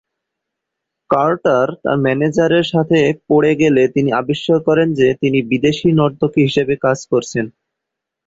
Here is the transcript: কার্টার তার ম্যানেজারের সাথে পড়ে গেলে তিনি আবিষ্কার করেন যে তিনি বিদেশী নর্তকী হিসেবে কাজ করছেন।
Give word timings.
কার্টার 1.09 1.67
তার 1.83 1.97
ম্যানেজারের 2.01 2.65
সাথে 2.73 2.99
পড়ে 3.29 3.51
গেলে 3.61 3.83
তিনি 3.95 4.09
আবিষ্কার 4.21 4.57
করেন 4.67 4.87
যে 4.99 5.07
তিনি 5.21 5.39
বিদেশী 5.51 5.89
নর্তকী 5.99 6.41
হিসেবে 6.47 6.73
কাজ 6.85 6.99
করছেন। 7.11 7.45